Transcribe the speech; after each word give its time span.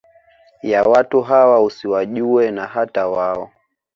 ya 0.61 0.83
watu 0.83 1.21
hawa 1.21 1.61
usiwajue 1.63 2.51
na 2.51 2.65
hata 2.67 3.07
wao 3.07 3.49